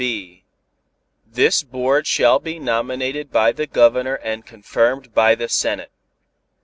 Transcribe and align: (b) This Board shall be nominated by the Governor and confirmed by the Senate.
(b) 0.01 0.41
This 1.27 1.61
Board 1.61 2.07
shall 2.07 2.39
be 2.39 2.57
nominated 2.57 3.31
by 3.31 3.51
the 3.51 3.67
Governor 3.67 4.15
and 4.15 4.43
confirmed 4.43 5.13
by 5.13 5.35
the 5.35 5.47
Senate. 5.47 5.91